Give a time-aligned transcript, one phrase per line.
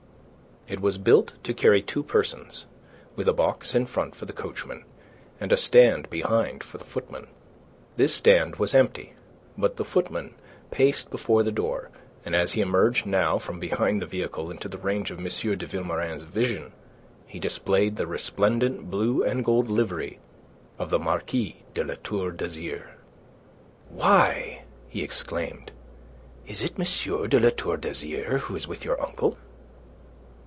[0.67, 2.65] It was built to carry two persons,
[3.17, 4.85] with a box in front for the coachman,
[5.37, 7.27] and a stand behind for the footman.
[7.97, 9.11] This stand was empty,
[9.57, 10.33] but the footman
[10.69, 11.89] paced before the door,
[12.23, 15.25] and as he emerged now from behind the vehicle into the range of M.
[15.25, 16.71] de Vilmorin's vision,
[17.27, 20.19] he displayed the resplendent blue and gold livery
[20.79, 22.91] of the Marquis de La Tour d'Azyr.
[23.89, 25.73] "Why!" he exclaimed.
[26.47, 27.27] "Is it M.
[27.29, 29.37] de La Tour d'Azyr who is with your uncle?"